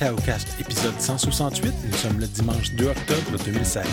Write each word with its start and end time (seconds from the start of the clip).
Cacao 0.00 0.16
Cast, 0.16 0.58
épisode 0.58 0.98
168. 0.98 1.74
Nous 1.84 1.92
sommes 1.92 2.20
le 2.20 2.26
dimanche 2.26 2.74
2 2.74 2.86
octobre 2.86 3.44
2016. 3.44 3.84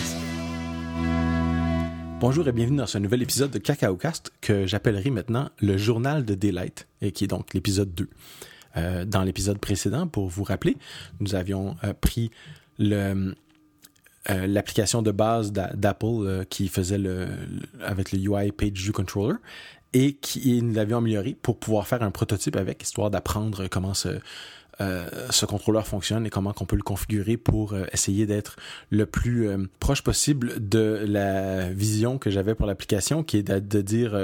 Bonjour 2.18 2.48
et 2.48 2.52
bienvenue 2.52 2.78
dans 2.78 2.86
ce 2.86 2.96
nouvel 2.96 3.20
épisode 3.20 3.50
de 3.50 3.58
Cacao 3.58 3.94
Cast 3.94 4.32
que 4.40 4.66
j'appellerai 4.66 5.10
maintenant 5.10 5.50
le 5.60 5.76
journal 5.76 6.24
de 6.24 6.34
Daylight, 6.34 6.88
et 7.02 7.12
qui 7.12 7.24
est 7.24 7.26
donc 7.26 7.52
l'épisode 7.52 7.94
2. 7.94 8.08
Euh, 8.78 9.04
dans 9.04 9.22
l'épisode 9.22 9.58
précédent, 9.58 10.06
pour 10.06 10.28
vous 10.28 10.44
rappeler, 10.44 10.78
nous 11.20 11.34
avions 11.34 11.76
euh, 11.84 11.92
pris 11.92 12.30
euh, 12.80 13.34
l'application 14.30 15.02
de 15.02 15.10
base 15.10 15.52
d'Apple 15.52 16.46
qui 16.48 16.68
faisait 16.68 17.00
avec 17.84 18.12
le 18.12 18.18
UI 18.18 18.52
Page 18.52 18.80
View 18.80 18.92
Controller 18.92 19.36
et 19.92 20.14
qui 20.14 20.62
nous 20.62 20.72
l'avions 20.72 20.98
amélioré 20.98 21.36
pour 21.42 21.58
pouvoir 21.58 21.86
faire 21.86 22.02
un 22.02 22.10
prototype 22.10 22.56
avec, 22.56 22.82
histoire 22.82 23.10
d'apprendre 23.10 23.68
comment 23.68 23.92
se, 23.92 24.20
ce 24.80 25.46
contrôleur 25.46 25.86
fonctionne 25.86 26.26
et 26.26 26.30
comment 26.30 26.52
qu'on 26.52 26.64
peut 26.64 26.76
le 26.76 26.82
configurer 26.82 27.36
pour 27.36 27.72
euh, 27.72 27.84
essayer 27.92 28.26
d'être 28.26 28.56
le 28.90 29.06
plus 29.06 29.48
euh, 29.48 29.58
proche 29.80 30.02
possible 30.02 30.68
de 30.68 31.04
la 31.06 31.70
vision 31.70 32.18
que 32.18 32.30
j'avais 32.30 32.54
pour 32.54 32.66
l'application, 32.66 33.22
qui 33.22 33.38
est 33.38 33.42
de, 33.42 33.58
de 33.58 33.80
dire 33.80 34.14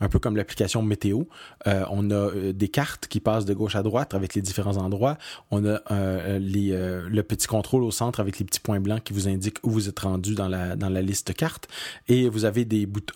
un 0.00 0.08
peu 0.08 0.18
comme 0.18 0.36
l'application 0.36 0.82
météo. 0.82 1.24
on 1.66 2.10
a 2.10 2.52
des 2.52 2.68
cartes 2.68 3.06
qui 3.06 3.20
passent 3.20 3.44
de 3.44 3.54
gauche 3.54 3.76
à 3.76 3.82
droite 3.82 4.14
avec 4.14 4.34
les 4.34 4.42
différents 4.42 4.76
endroits. 4.76 5.16
On 5.50 5.64
a 5.66 5.80
le 5.88 7.20
petit 7.22 7.46
contrôle 7.46 7.82
au 7.82 7.90
centre 7.90 8.20
avec 8.20 8.38
les 8.38 8.44
petits 8.44 8.60
points 8.60 8.80
blancs 8.80 9.02
qui 9.02 9.12
vous 9.12 9.28
indiquent 9.28 9.58
où 9.62 9.70
vous 9.70 9.88
êtes 9.88 9.98
rendu 9.98 10.34
dans 10.34 10.48
la, 10.48 10.76
dans 10.76 10.88
la 10.88 11.02
liste 11.02 11.34
carte. 11.34 11.68
Et 12.08 12.28
vous 12.28 12.44
avez 12.44 12.66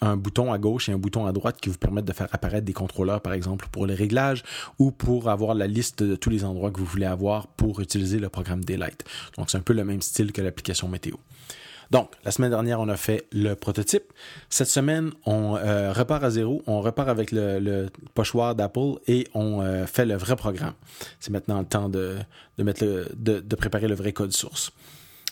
un 0.01 0.17
bouton 0.17 0.53
à 0.53 0.59
gauche 0.59 0.89
et 0.89 0.93
un 0.93 0.99
bouton 0.99 1.27
à 1.27 1.33
droite 1.33 1.61
qui 1.61 1.69
vous 1.69 1.79
permettent 1.79 2.05
de 2.05 2.13
faire 2.13 2.29
apparaître 2.33 2.65
des 2.65 2.73
contrôleurs, 2.73 3.21
par 3.21 3.33
exemple, 3.33 3.67
pour 3.71 3.87
les 3.87 3.95
réglages 3.95 4.43
ou 4.79 4.91
pour 4.91 5.29
avoir 5.29 5.55
la 5.55 5.67
liste 5.67 6.03
de 6.03 6.17
tous 6.17 6.31
les 6.31 6.45
endroits 6.45 6.71
que 6.71 6.81
vous 6.81 6.84
vous 6.85 6.91
voulez 6.91 7.07
avoir 7.07 7.49
pour 7.49 7.81
utiliser 7.81 8.19
le 8.19 8.29
programme 8.29 8.65
Daylight. 8.65 9.05
Donc, 9.37 9.51
c'est 9.51 9.59
un 9.59 9.63
peu 9.63 9.73
le 9.73 9.85
même 9.85 10.03
style 10.03 10.33
que 10.33 10.43
l'application 10.43 10.89
météo. 10.89 11.17
Donc, 11.91 12.11
la 12.25 12.31
semaine 12.31 12.51
dernière, 12.51 12.81
on 12.81 12.89
a 12.89 12.97
fait 12.97 13.27
le 13.33 13.55
prototype. 13.55 14.13
Cette 14.49 14.69
semaine, 14.69 15.13
on 15.27 15.57
euh, 15.57 15.93
repart 15.93 16.25
à 16.25 16.31
zéro, 16.31 16.63
on 16.67 16.81
repart 16.81 17.09
avec 17.09 17.31
le, 17.33 17.89
pochoir 18.15 18.55
d'Apple 18.55 18.95
et 19.07 19.29
on 19.35 19.61
euh, 19.61 19.87
fait 19.87 20.07
le 20.07 20.17
vrai 20.17 20.37
programme. 20.37 20.75
C'est 21.21 21.31
maintenant 21.31 21.61
le 21.61 21.67
temps 21.67 21.89
de, 21.89 22.17
préparer 23.57 23.89
le 23.89 23.95
vrai 23.95 24.13
code 24.13 24.33
source. 24.33 24.73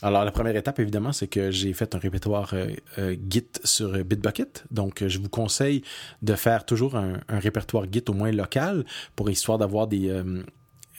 Alors, 0.03 0.25
la 0.25 0.33
première 0.33 0.57
étape, 0.57 0.81
évidemment, 0.81 1.13
c'est 1.13 1.29
que 1.29 1.53
j'ai 1.53 1.73
fait 1.73 1.95
un 1.95 1.99
répertoire 1.99 2.55
euh, 2.55 3.17
Git 3.31 3.47
sur 3.63 3.93
Bitbucket. 4.05 4.65
Donc, 4.71 5.05
je 5.07 5.19
vous 5.19 5.29
conseille 5.29 5.83
de 6.23 6.35
faire 6.35 6.65
toujours 6.65 6.97
un 6.97 7.21
répertoire 7.29 7.85
Git 7.91 8.05
au 8.09 8.13
moins 8.13 8.33
local 8.33 8.85
pour 9.15 9.31
histoire 9.31 9.59
d'avoir 9.59 9.87
des, 9.87 10.11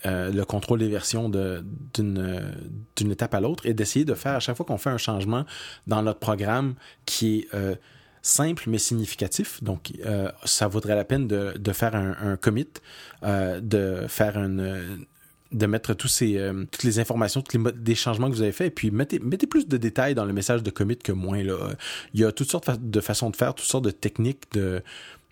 euh, 0.05 0.31
le 0.31 0.45
contrôle 0.45 0.79
des 0.79 0.89
versions 0.89 1.29
d'une 1.29 3.11
étape 3.11 3.33
à 3.33 3.39
l'autre 3.39 3.65
et 3.65 3.73
d'essayer 3.73 4.05
de 4.05 4.13
faire 4.13 4.33
à 4.33 4.39
chaque 4.39 4.57
fois 4.57 4.65
qu'on 4.65 4.77
fait 4.77 4.89
un 4.89 4.97
changement 4.97 5.45
dans 5.87 6.01
notre 6.01 6.19
programme 6.19 6.75
qui 7.05 7.39
est 7.39 7.55
euh, 7.55 7.75
simple 8.21 8.63
mais 8.67 8.79
significatif. 8.79 9.63
Donc, 9.63 9.93
euh, 10.05 10.29
ça 10.43 10.67
vaudrait 10.67 10.95
la 10.95 11.05
peine 11.05 11.27
de, 11.27 11.73
faire 11.73 11.95
un, 11.95 12.35
commit, 12.37 12.67
de 13.23 14.05
faire 14.07 14.37
une 14.37 15.05
de 15.51 15.67
mettre 15.67 15.93
tous 15.93 16.07
ces, 16.07 16.51
toutes 16.71 16.81
les 16.81 16.97
informations, 16.97 17.43
tous 17.43 17.63
les 17.63 17.71
des 17.73 17.93
changements 17.93 18.27
que 18.27 18.33
vous 18.33 18.41
avez 18.41 18.51
fait, 18.51 18.67
et 18.67 18.71
puis 18.71 18.89
mettez, 18.89 19.19
mettez 19.19 19.45
plus 19.45 19.67
de 19.67 19.77
détails 19.77 20.15
dans 20.15 20.25
le 20.25 20.33
message 20.33 20.63
de 20.63 20.71
commit 20.71 20.97
que 20.97 21.11
moins. 21.11 21.43
Là. 21.43 21.75
Il 22.15 22.21
y 22.21 22.25
a 22.25 22.31
toutes 22.31 22.49
sortes 22.49 22.71
de 22.81 22.99
façons 23.01 23.29
de 23.29 23.35
faire, 23.35 23.53
toutes 23.53 23.67
sortes 23.67 23.85
de 23.85 23.91
techniques 23.91 24.51
de, 24.53 24.81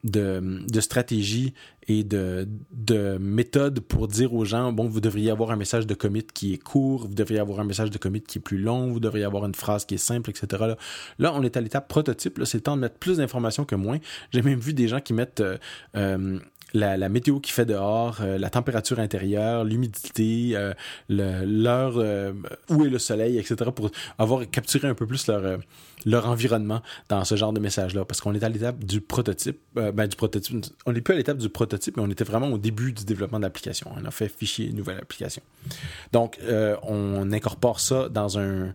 de, 0.03 0.65
stratégie 0.79 1.53
et 1.87 2.03
de, 2.03 2.47
de 2.71 3.17
méthode 3.19 3.79
pour 3.79 4.07
dire 4.07 4.33
aux 4.33 4.45
gens, 4.45 4.71
bon, 4.71 4.87
vous 4.87 5.01
devriez 5.01 5.31
avoir 5.31 5.51
un 5.51 5.55
message 5.55 5.87
de 5.87 5.93
commit 5.93 6.23
qui 6.23 6.53
est 6.53 6.57
court, 6.57 7.07
vous 7.07 7.13
devriez 7.13 7.39
avoir 7.39 7.59
un 7.59 7.63
message 7.63 7.91
de 7.91 7.97
commit 7.97 8.21
qui 8.21 8.37
est 8.37 8.41
plus 8.41 8.57
long, 8.57 8.91
vous 8.91 8.99
devriez 8.99 9.25
avoir 9.25 9.45
une 9.45 9.55
phrase 9.55 9.85
qui 9.85 9.95
est 9.95 9.99
simple, 9.99 10.29
etc. 10.29 10.75
Là, 11.19 11.33
on 11.35 11.43
est 11.43 11.57
à 11.57 11.61
l'étape 11.61 11.87
prototype, 11.87 12.39
c'est 12.45 12.57
le 12.57 12.63
temps 12.63 12.75
de 12.75 12.81
mettre 12.81 12.95
plus 12.95 13.17
d'informations 13.17 13.65
que 13.65 13.75
moins. 13.75 13.99
J'ai 14.31 14.41
même 14.41 14.59
vu 14.59 14.73
des 14.73 14.87
gens 14.87 14.99
qui 14.99 15.13
mettent 15.13 15.41
euh, 15.41 15.57
euh, 15.95 16.39
la, 16.73 17.09
météo 17.09 17.39
qui 17.39 17.51
fait 17.51 17.65
dehors, 17.65 18.19
euh, 18.21 18.37
la 18.37 18.49
température 18.49 18.99
intérieure, 18.99 19.63
l'humidité, 19.63 20.55
l'heure 21.09 21.97
où 22.69 22.85
est 22.85 22.89
le 22.89 22.99
soleil, 22.99 23.37
etc. 23.37 23.55
pour 23.75 23.91
avoir 24.17 24.49
capturé 24.49 24.87
un 24.87 24.95
peu 24.95 25.05
plus 25.05 25.27
leur 25.27 25.59
leur 26.05 26.27
environnement 26.27 26.81
dans 27.09 27.23
ce 27.23 27.35
genre 27.35 27.53
de 27.53 27.59
message 27.59 27.93
là 27.93 28.05
parce 28.05 28.21
qu'on 28.21 28.33
est 28.33 28.43
à 28.43 28.49
l'étape 28.49 28.83
du 28.83 29.01
prototype 29.01 29.59
ben 29.75 30.07
du 30.07 30.15
prototype 30.15 30.65
on 30.85 30.93
n'est 30.93 31.01
plus 31.01 31.13
à 31.13 31.17
l'étape 31.17 31.37
du 31.37 31.49
prototype 31.49 31.97
mais 31.97 32.03
on 32.03 32.09
était 32.09 32.23
vraiment 32.23 32.47
au 32.47 32.57
début 32.57 32.91
du 32.93 33.05
développement 33.05 33.39
de 33.39 33.43
l'application 33.43 33.91
on 33.95 34.05
a 34.05 34.11
fait 34.11 34.27
fichier 34.29 34.71
nouvelle 34.73 34.97
application 34.97 35.41
donc 36.11 36.39
on 36.83 37.31
incorpore 37.31 37.79
ça 37.79 38.09
dans 38.09 38.39
un 38.39 38.73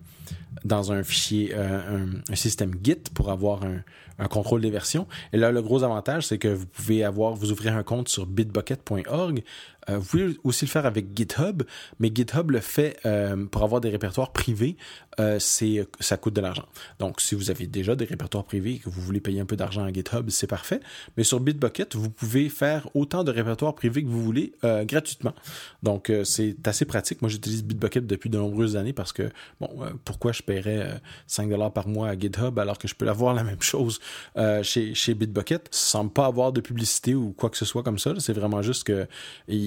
dans 0.65 0.91
un 0.91 1.03
fichier, 1.03 1.54
un, 1.54 2.06
un, 2.28 2.34
système 2.34 2.72
Git 2.82 3.10
pour 3.15 3.31
avoir 3.31 3.62
un, 3.62 3.82
un 4.19 4.28
contrôle 4.28 4.60
des 4.60 4.70
versions. 4.70 5.06
Et 5.32 5.36
là, 5.36 5.53
le 5.53 5.62
gros 5.62 5.82
avantage, 5.82 6.26
c'est 6.26 6.38
que 6.38 6.48
vous 6.48 6.66
pouvez 6.66 7.04
avoir, 7.04 7.34
vous 7.34 7.53
ouvrir 7.53 7.76
un 7.76 7.82
compte 7.82 8.09
sur 8.09 8.26
bitbucket.org. 8.26 9.42
Euh, 9.91 9.98
vous 9.98 10.04
pouvez 10.04 10.36
aussi 10.44 10.64
le 10.64 10.70
faire 10.70 10.86
avec 10.86 11.16
GitHub, 11.16 11.62
mais 12.00 12.10
GitHub 12.14 12.50
le 12.50 12.60
fait 12.60 12.98
euh, 13.06 13.47
pour 13.47 13.62
avoir 13.62 13.80
des 13.80 13.91
répertoires 13.91 14.32
privés, 14.32 14.76
euh, 15.20 15.38
ça 15.38 16.16
coûte 16.16 16.34
de 16.34 16.41
l'argent. 16.41 16.66
Donc, 16.98 17.20
si 17.20 17.34
vous 17.34 17.50
avez 17.50 17.66
déjà 17.66 17.94
des 17.94 18.04
répertoires 18.04 18.44
privés 18.44 18.74
et 18.74 18.78
que 18.78 18.91
vous 18.91 19.00
voulez 19.00 19.20
payer 19.20 19.41
un 19.41 19.47
peu 19.47 19.56
d'argent 19.56 19.84
à 19.84 19.92
GitHub, 19.92 20.28
c'est 20.30 20.47
parfait. 20.47 20.80
Mais 21.16 21.24
sur 21.24 21.41
Bitbucket, 21.41 21.94
vous 21.94 22.10
pouvez 22.10 22.48
faire 22.48 22.88
autant 22.94 23.24
de 23.24 23.30
répertoires 23.30 23.74
privés 23.74 24.02
que 24.02 24.08
vous 24.08 24.22
voulez 24.22 24.52
gratuitement. 24.82 25.34
Donc, 25.82 26.12
c'est 26.24 26.56
assez 26.66 26.84
pratique. 26.84 27.22
Moi, 27.22 27.28
j'utilise 27.28 27.64
Bitbucket 27.64 28.06
depuis 28.06 28.30
de 28.30 28.38
nombreuses 28.38 28.76
années 28.76 28.92
parce 28.92 29.12
que, 29.12 29.30
bon, 29.60 29.70
pourquoi 30.04 30.32
je 30.32 30.42
paierais 30.42 31.00
5 31.26 31.48
dollars 31.48 31.72
par 31.72 31.88
mois 31.88 32.08
à 32.08 32.18
GitHub 32.18 32.58
alors 32.58 32.78
que 32.78 32.88
je 32.88 32.94
peux 32.94 33.08
avoir 33.08 33.34
la 33.34 33.44
même 33.44 33.62
chose 33.62 34.00
chez, 34.62 34.94
chez 34.94 35.14
Bitbucket. 35.14 35.68
semble 35.70 36.12
pas 36.12 36.26
avoir 36.26 36.53
de 36.53 36.60
publicité 36.60 37.14
ou 37.14 37.32
quoi 37.32 37.50
que 37.50 37.56
ce 37.56 37.64
soit 37.64 37.82
comme 37.82 37.98
ça? 37.98 38.12
C'est 38.18 38.32
vraiment 38.32 38.62
juste 38.62 38.84
que 38.84 39.06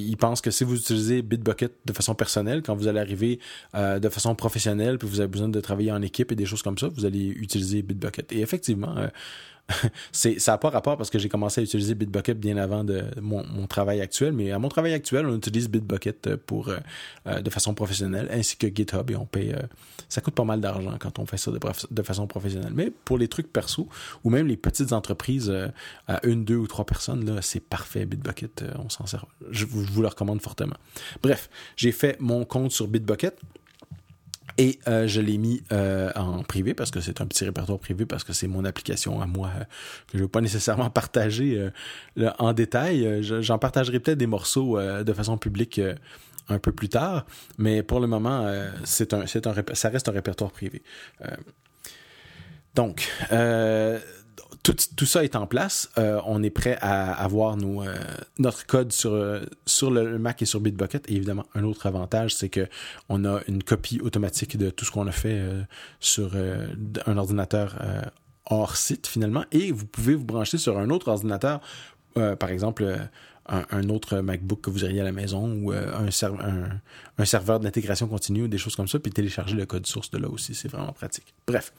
ils 0.09 0.17
pensent 0.17 0.41
que 0.41 0.51
si 0.51 0.63
vous 0.63 0.75
utilisez 0.75 1.21
Bitbucket 1.21 1.71
de 1.85 1.93
façon 1.93 2.15
personnelle, 2.15 2.61
quand 2.63 2.75
vous 2.75 2.87
allez 2.87 2.99
arriver 2.99 3.39
euh, 3.75 3.99
de 3.99 4.09
façon 4.09 4.33
professionnelle, 4.35 4.97
puis 4.97 5.07
vous 5.07 5.19
avez 5.19 5.29
besoin 5.29 5.49
de 5.49 5.59
travailler 5.61 5.91
en 5.91 6.01
équipe 6.01 6.31
et 6.31 6.35
des 6.35 6.45
choses 6.45 6.63
comme 6.63 6.77
ça, 6.77 6.87
vous 6.87 7.05
allez 7.05 7.27
utiliser 7.27 7.81
Bitbucket. 7.81 8.31
Et 8.31 8.41
effectivement, 8.41 8.97
euh, 8.97 9.07
c'est 10.11 10.39
ça 10.39 10.53
n'a 10.53 10.57
pas 10.57 10.69
rapport 10.69 10.97
parce 10.97 11.09
que 11.09 11.19
j'ai 11.19 11.29
commencé 11.29 11.61
à 11.61 11.63
utiliser 11.63 11.95
Bitbucket 11.95 12.39
bien 12.39 12.57
avant 12.57 12.83
de 12.83 13.03
mon, 13.21 13.45
mon, 13.45 13.67
travail 13.67 14.01
actuel, 14.01 14.33
mais 14.33 14.51
à 14.51 14.59
mon 14.59 14.69
travail 14.69 14.93
actuel, 14.93 15.25
on 15.25 15.35
utilise 15.35 15.69
Bitbucket 15.69 16.27
euh, 16.27 16.37
pour 16.43 16.69
euh, 16.69 16.77
euh, 17.27 17.41
de 17.41 17.49
façon 17.49 17.73
professionnelle, 17.73 18.27
ainsi 18.31 18.57
que 18.57 18.67
GitHub 18.67 19.09
et 19.11 19.15
on 19.15 19.25
paye. 19.25 19.55
ça 20.07 20.21
coûte 20.21 20.35
pas 20.35 20.43
mal 20.43 20.61
d'argent 20.61 20.95
quand 20.99 21.19
on 21.19 21.25
fait 21.25 21.37
ça 21.37 21.51
de, 21.51 21.59
de, 21.91 22.03
façon 22.03 22.27
professionnelle. 22.27 22.73
Mais 22.73 22.91
pour 22.91 23.17
les 23.17 23.27
trucs 23.27 23.51
perso 23.51 23.87
ou 24.23 24.29
même 24.29 24.47
les 24.47 24.57
petites 24.57 24.93
entreprises 24.93 25.53
à 26.07 26.25
une, 26.25 26.45
deux 26.45 26.57
ou 26.57 26.67
trois 26.67 26.85
personnes, 26.85 27.25
là, 27.25 27.41
c'est 27.41 27.59
parfait. 27.59 28.05
Bitbucket, 28.05 28.63
on 28.83 28.89
s'en 28.89 29.05
sert. 29.05 29.25
Je 29.51 29.65
vous 29.65 30.01
le 30.01 30.07
recommande 30.07 30.41
fortement. 30.41 30.77
Bref, 31.21 31.49
j'ai 31.75 31.91
fait 31.91 32.17
mon 32.19 32.45
compte 32.45 32.71
sur 32.71 32.87
Bitbucket. 32.87 33.39
Et 34.57 34.79
euh, 34.87 35.07
je 35.07 35.21
l'ai 35.21 35.37
mis 35.37 35.63
euh, 35.71 36.11
en 36.15 36.43
privé 36.43 36.73
parce 36.73 36.91
que 36.91 36.99
c'est 36.99 37.21
un 37.21 37.25
petit 37.25 37.45
répertoire 37.45 37.79
privé 37.79 38.05
parce 38.05 38.23
que 38.23 38.33
c'est 38.33 38.47
mon 38.47 38.65
application 38.65 39.21
à 39.21 39.25
moi 39.25 39.51
euh, 39.55 39.63
que 40.07 40.13
je 40.13 40.17
ne 40.17 40.23
veux 40.23 40.27
pas 40.27 40.41
nécessairement 40.41 40.89
partager 40.89 41.69
en 42.37 42.53
détail. 42.53 43.21
J'en 43.21 43.57
partagerai 43.57 43.99
peut-être 43.99 44.17
des 44.17 44.27
morceaux 44.27 44.79
de 44.79 45.13
façon 45.13 45.37
publique 45.37 45.79
un 46.49 46.59
peu 46.59 46.71
plus 46.71 46.89
tard, 46.89 47.25
mais 47.57 47.83
pour 47.83 47.99
le 47.99 48.07
moment, 48.07 48.51
c'est 48.83 49.13
un, 49.13 49.21
un, 49.21 49.73
ça 49.73 49.89
reste 49.89 50.09
un 50.09 50.11
répertoire 50.11 50.51
privé. 50.51 50.81
donc, 52.75 53.07
tout, 54.63 55.05
ça 55.05 55.23
est 55.23 55.35
en 55.35 55.47
place. 55.47 55.89
Euh, 55.97 56.21
on 56.25 56.43
est 56.43 56.49
prêt 56.49 56.77
à 56.81 57.13
avoir 57.13 57.55
euh, 57.55 57.95
notre 58.37 58.65
code 58.65 58.91
sur, 58.91 59.13
euh, 59.13 59.41
le 59.81 60.17
Mac 60.19 60.41
et 60.41 60.45
sur 60.45 60.59
Bitbucket. 60.59 61.09
Et 61.09 61.15
évidemment, 61.15 61.45
un 61.55 61.63
autre 61.63 61.85
avantage, 61.87 62.35
c'est 62.35 62.49
que 62.49 62.67
on 63.07 63.25
a 63.25 63.41
une 63.47 63.63
copie 63.63 63.99
automatique 64.01 64.57
de 64.57 64.69
tout 64.69 64.85
ce 64.85 64.91
qu'on 64.91 65.07
a 65.07 65.11
fait 65.11 65.41
sur 65.99 66.31
un 67.05 67.17
ordinateur 67.17 67.75
hors 68.45 68.75
site 68.75 69.07
finalement. 69.07 69.45
Et 69.51 69.71
vous 69.71 69.85
pouvez 69.85 70.15
vous 70.15 70.25
brancher 70.25 70.57
sur 70.57 70.77
un 70.77 70.89
autre 70.89 71.07
ordinateur, 71.07 71.61
par 72.13 72.49
exemple. 72.49 72.97
Un, 73.51 73.89
autre 73.89 74.19
MacBook 74.19 74.61
que 74.61 74.69
vous 74.69 74.83
auriez 74.83 75.01
à 75.01 75.03
la 75.03 75.11
maison 75.11 75.51
ou 75.63 75.71
un, 75.71 76.05
un, 76.05 76.69
un, 77.17 77.25
serveur 77.25 77.59
d'intégration 77.59 78.07
continue 78.07 78.43
ou 78.43 78.47
des 78.47 78.59
choses 78.59 78.75
comme 78.75 78.87
ça, 78.87 78.99
puis 78.99 79.11
télécharger 79.11 79.55
le 79.55 79.65
code 79.65 79.87
source 79.87 80.11
de 80.11 80.19
là 80.19 80.29
aussi. 80.29 80.53
C'est 80.53 80.67
vraiment 80.67 80.93
pratique. 80.93 81.33
Bref, 81.47 81.73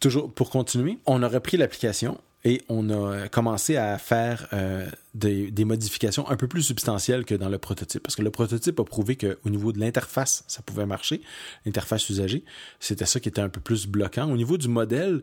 toujours 0.00 0.32
pour 0.32 0.50
continuer, 0.50 0.98
on 1.06 1.22
a 1.22 1.28
repris 1.28 1.56
l'application 1.56 2.20
et 2.44 2.62
on 2.68 2.90
a 2.90 3.28
commencé 3.28 3.76
à 3.76 3.96
faire 3.98 4.48
euh, 4.52 4.86
des, 5.14 5.64
modifications 5.64 6.28
un 6.28 6.36
peu 6.36 6.48
plus 6.48 6.62
substantielles 6.62 7.24
que 7.24 7.34
dans 7.34 7.48
le 7.48 7.58
prototype. 7.58 8.02
Parce 8.02 8.16
que 8.16 8.22
le 8.22 8.30
prototype 8.30 8.78
a 8.80 8.84
prouvé 8.84 9.16
qu'au 9.16 9.50
niveau 9.50 9.72
de 9.72 9.78
l'interface, 9.78 10.44
ça 10.48 10.62
pouvait 10.62 10.86
marcher, 10.86 11.22
l'interface 11.64 12.08
usagée. 12.10 12.44
C'était 12.80 13.06
ça 13.06 13.20
qui 13.20 13.28
était 13.28 13.40
un 13.40 13.48
peu 13.48 13.60
plus 13.60 13.86
bloquant. 13.86 14.30
Au 14.30 14.36
niveau 14.36 14.58
du 14.58 14.68
modèle, 14.68 15.22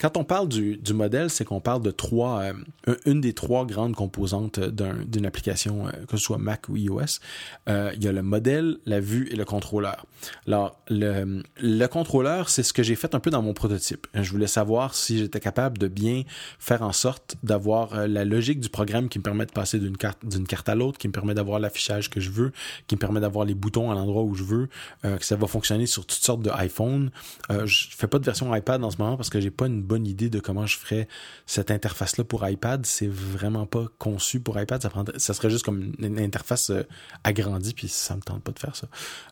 quand 0.00 0.16
on 0.16 0.24
parle 0.24 0.48
du, 0.48 0.76
du 0.76 0.94
modèle, 0.94 1.30
c'est 1.30 1.44
qu'on 1.44 1.60
parle 1.60 1.82
de 1.82 1.90
trois, 1.90 2.42
euh, 2.88 2.94
une 3.04 3.20
des 3.20 3.34
trois 3.34 3.66
grandes 3.66 3.94
composantes 3.94 4.58
d'une 4.58 5.26
application, 5.26 5.86
euh, 5.86 5.90
que 6.08 6.16
ce 6.16 6.22
soit 6.22 6.38
Mac 6.38 6.68
ou 6.68 6.76
iOS. 6.76 7.20
Euh, 7.68 7.92
il 7.94 8.02
y 8.02 8.08
a 8.08 8.12
le 8.12 8.22
modèle, 8.22 8.78
la 8.86 9.00
vue 9.00 9.28
et 9.30 9.36
le 9.36 9.44
contrôleur. 9.44 10.06
Alors, 10.46 10.80
le, 10.88 11.42
le 11.60 11.86
contrôleur, 11.86 12.48
c'est 12.48 12.62
ce 12.62 12.72
que 12.72 12.82
j'ai 12.82 12.94
fait 12.94 13.14
un 13.14 13.20
peu 13.20 13.30
dans 13.30 13.42
mon 13.42 13.54
prototype. 13.54 14.06
Je 14.14 14.30
voulais 14.30 14.46
savoir 14.46 14.94
si 14.94 15.18
j'étais 15.18 15.40
capable 15.40 15.78
de 15.78 15.88
bien 15.88 16.22
faire 16.58 16.82
en 16.82 16.92
sorte 16.92 17.36
d'avoir 17.42 18.06
la 18.08 18.24
logique 18.24 18.60
du 18.60 18.68
programme 18.68 19.08
qui 19.08 19.18
me 19.18 19.22
permet 19.22 19.31
de 19.34 19.52
passer 19.52 19.78
d'une 19.78 19.96
carte, 19.96 20.24
d'une 20.24 20.46
carte 20.46 20.68
à 20.68 20.74
l'autre, 20.74 20.98
qui 20.98 21.08
me 21.08 21.12
permet 21.12 21.34
d'avoir 21.34 21.58
l'affichage 21.58 22.10
que 22.10 22.20
je 22.20 22.30
veux, 22.30 22.52
qui 22.86 22.94
me 22.94 23.00
permet 23.00 23.20
d'avoir 23.20 23.44
les 23.44 23.54
boutons 23.54 23.90
à 23.90 23.94
l'endroit 23.94 24.22
où 24.22 24.34
je 24.34 24.44
veux, 24.44 24.68
que 25.02 25.24
ça 25.24 25.36
va 25.36 25.46
fonctionner 25.46 25.86
sur 25.86 26.06
toutes 26.06 26.22
sortes 26.22 26.42
de 26.42 26.50
iPhone. 26.50 27.10
je 27.50 27.86
fais 27.90 28.06
pas 28.06 28.18
de 28.18 28.24
version 28.24 28.54
iPad 28.54 28.82
en 28.84 28.90
ce 28.90 28.98
moment 28.98 29.16
parce 29.16 29.30
que 29.30 29.40
j'ai 29.40 29.50
pas 29.50 29.66
une 29.66 29.82
bonne 29.82 30.06
idée 30.06 30.30
de 30.30 30.40
comment 30.40 30.66
je 30.66 30.76
ferais 30.78 31.08
cette 31.46 31.70
interface-là 31.70 32.24
pour 32.24 32.48
iPad. 32.48 32.84
C'est 32.86 33.08
vraiment 33.08 33.66
pas 33.66 33.86
conçu 33.98 34.40
pour 34.40 34.60
iPad. 34.60 34.82
Ça, 34.82 34.90
ça 35.16 35.34
serait 35.34 35.50
juste 35.50 35.64
comme 35.64 35.92
une 35.98 36.18
interface 36.18 36.70
euh, 36.70 36.82
agrandie, 37.24 37.74
puis 37.74 37.88
ça 37.88 38.16
me 38.16 38.20
tente 38.20 38.42
pas 38.42 38.52
de 38.52 38.58
faire 38.58 38.76
ça. 38.76 38.88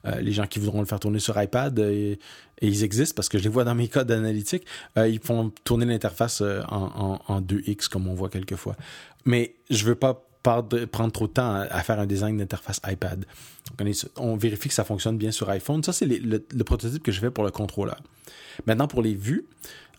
Euh, 0.07 0.21
les 0.21 0.33
gens 0.33 0.47
qui 0.47 0.59
voudront 0.59 0.81
le 0.81 0.87
faire 0.87 1.01
tourner 1.01 1.19
sur 1.19 1.41
iPad, 1.41 1.79
euh, 1.79 2.17
et, 2.61 2.69
ils 2.69 2.85
existent 2.85 3.15
parce 3.15 3.29
que 3.29 3.39
je 3.39 3.45
les 3.45 3.49
vois 3.49 3.65
dans 3.65 3.75
mes 3.75 3.89
codes 3.89 4.11
analytiques, 4.11 4.65
ils 4.97 5.21
font 5.21 5.53
tourner 5.65 5.87
l'interface 5.87 6.41
en, 6.41 7.21
en, 7.27 7.41
2X 7.41 7.89
comme 7.89 8.09
on 8.09 8.15
voit 8.15 8.29
quelquefois. 8.29 8.77
Mais 9.25 9.55
je 9.71 9.85
veux 9.85 9.95
pas 9.95 10.27
prendre 10.43 11.11
trop 11.13 11.27
de 11.27 11.33
temps 11.33 11.55
à, 11.55 11.83
faire 11.83 12.01
un 12.01 12.07
design 12.07 12.39
d'interface 12.39 12.81
iPad. 12.87 13.25
on, 14.17 14.37
vérifie 14.37 14.69
que 14.69 14.75
ça 14.75 14.85
fonctionne 14.85 15.19
bien 15.19 15.31
sur 15.31 15.51
iPhone. 15.51 15.83
Ça, 15.83 15.93
c'est 15.93 16.07
le, 16.07 16.43
le, 16.53 16.65
prototype 16.65 17.03
que 17.03 17.13
je 17.13 17.21
fais 17.21 17.31
pour 17.31 17.45
le 17.45 17.51
contrôleur. 17.51 18.01
Maintenant, 18.67 18.89
pour 18.89 19.03
les 19.03 19.15
vues, 19.15 19.45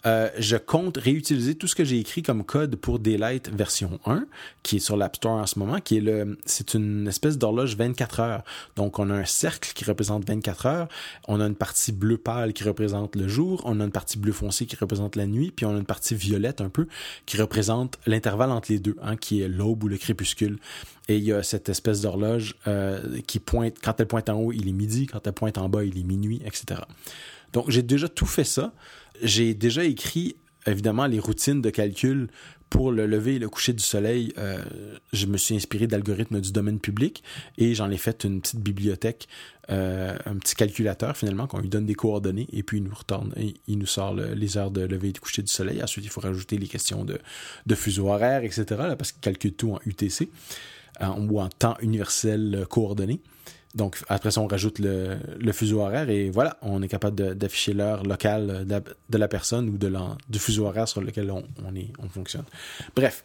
euh, 0.06 0.30
je 0.38 0.58
compte 0.58 0.98
réutiliser 0.98 1.56
tout 1.56 1.68
ce 1.68 1.76
que 1.76 1.84
j'ai 1.84 2.00
écrit 2.00 2.24
comme 2.24 2.44
code 2.44 2.76
pour 2.76 3.00
Daylight 3.00 3.50
version 3.50 4.00
1, 4.06 4.26
qui 4.64 4.78
est 4.78 4.80
sur 4.80 4.98
l'App 4.98 5.16
Store 5.16 5.34
en 5.34 5.46
ce 5.46 5.60
moment, 5.60 5.80
qui 5.80 5.98
est 5.98 6.02
le, 6.02 6.38
c'est 6.46 6.74
une 6.74 7.08
espèce 7.08 7.38
d'horloge 7.38 7.76
24 7.76 8.20
heures. 8.20 8.44
Donc, 8.76 9.00
on 9.00 9.10
a 9.10 9.14
un 9.14 9.26
cercle 9.26 9.72
qui 9.74 9.86
représente 9.86 10.28
24 10.28 10.66
heures, 10.66 10.88
on 11.28 11.40
a 11.40 11.46
une 11.46 11.56
partie 11.56 11.92
bleu 11.92 12.18
pâle 12.18 12.54
qui 12.54 12.64
représente 12.64 13.16
le 13.16 13.28
jour, 13.28 13.62
on 13.66 13.80
a 13.80 13.84
une 13.84 13.92
partie 13.92 14.18
bleu 14.18 14.32
foncé 14.32 14.66
qui 14.66 14.76
représente 14.76 15.16
la 15.16 15.28
nuit, 15.28 15.52
puis 15.56 15.66
on 15.66 15.76
a 15.76 15.78
une 15.78 15.86
partie 15.86 16.16
violette 16.16 16.62
un 16.62 16.70
peu 16.70 16.88
qui 17.26 17.38
représente 17.38 18.00
l'intervalle 18.06 18.52
entre 18.52 18.72
les 18.72 18.80
deux, 18.80 18.96
hein, 19.02 19.16
qui 19.16 19.42
est 19.42 19.48
l'aube 19.48 19.84
ou 19.84 19.88
le 19.88 19.98
crépuscule. 19.98 20.58
Et 21.08 21.18
il 21.18 21.24
y 21.24 21.34
a 21.34 21.44
cette 21.44 21.68
espèce 21.70 22.02
d'horloge 22.02 22.56
euh, 22.68 23.20
qui 23.28 23.40
pointe, 23.40 23.76
quand 23.84 24.00
elle 24.00 24.08
pointe 24.08 24.30
en 24.30 24.36
haut, 24.40 24.52
il 24.52 24.68
est 24.68 24.74
midi, 24.74 25.08
quand 25.08 25.26
elle 25.28 25.34
pointe 25.34 25.58
en 25.58 25.68
bas, 25.68 25.84
il 25.84 25.98
est 25.98 26.04
minuit, 26.04 26.42
etc. 26.46 26.82
Donc, 27.54 27.70
j'ai 27.70 27.84
déjà 27.84 28.08
tout 28.08 28.26
fait 28.26 28.44
ça 28.44 28.74
j'ai 29.22 29.54
déjà 29.54 29.84
écrit 29.84 30.36
évidemment 30.68 31.08
les 31.08 31.20
routines 31.20 31.62
de 31.62 31.70
calcul 31.70 32.28
pour 32.70 32.92
le 32.92 33.06
lever 33.06 33.36
et 33.36 33.40
le 33.40 33.50
coucher 33.50 33.74
du 33.74 33.84
soleil, 33.84 34.32
euh, 34.38 34.64
je 35.12 35.26
me 35.26 35.36
suis 35.36 35.56
inspiré 35.56 35.88
d'algorithmes 35.88 36.40
du 36.40 36.54
domaine 36.54 36.80
public 36.80 37.22
et 37.58 37.76
j'en 37.76 37.92
ai 37.92 37.98
fait 37.98 38.24
une 38.24 38.40
petite 38.40 38.62
bibliothèque, 38.62 39.28
euh, 39.70 40.18
un 40.26 40.36
petit 40.36 40.56
calculateur 40.56 41.18
finalement 41.18 41.48
qu'on 41.48 41.60
lui 41.60 41.68
donne 41.68 41.86
des 41.86 41.96
coordonnées 41.96 42.48
et 42.54 42.64
puis 42.64 42.78
il 42.78 42.84
nous 42.84 42.96
retourne, 42.96 43.34
il 43.36 43.78
nous 43.78 43.86
sort 43.86 44.14
les 44.14 44.58
heures 44.58 44.72
de 44.72 44.82
lever 44.82 45.10
et 45.10 45.12
de 45.12 45.20
coucher 45.20 45.42
du 45.42 45.52
soleil. 45.52 45.84
Ensuite, 45.84 46.06
il 46.06 46.10
faut 46.10 46.22
rajouter 46.22 46.58
les 46.58 46.68
questions 46.68 47.04
de, 47.04 47.20
de 47.66 47.76
fuseau 47.76 48.08
horaire, 48.08 48.46
etc. 48.46 48.64
parce 48.98 49.12
qu'il 49.12 49.22
calcule 49.22 49.54
tout 49.54 49.74
en 49.74 49.80
UTC 49.86 50.30
ou 51.02 51.42
en 51.42 51.50
temps 51.50 51.76
universel 51.82 52.66
coordonné. 52.70 53.20
Donc, 53.76 53.98
après 54.10 54.32
ça, 54.32 54.42
on 54.42 54.48
rajoute 54.48 54.80
le, 54.80 55.18
fuseau 55.54 55.80
horaire 55.80 56.10
et 56.10 56.30
voilà, 56.30 56.58
on 56.62 56.82
est 56.82 56.88
capable 56.88 57.36
d'afficher 57.36 57.74
l'heure 57.74 58.04
locale 58.04 58.66
de 58.68 59.18
la, 59.18 59.28
personne 59.28 59.70
ou 59.70 59.78
de 59.78 59.92
du 60.30 60.40
fuseau 60.40 60.66
horaire 60.66 60.88
sur 60.88 61.02
lequel 61.02 61.32
on, 61.32 61.44
fonctionne. 62.10 62.44
Bref, 62.96 63.24